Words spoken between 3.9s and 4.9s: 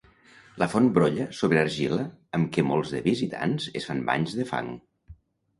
fan banys de fang.